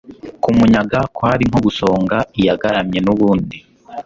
[0.43, 3.57] kumunyaga kwari nko gusonga iyagaramye n'ubundi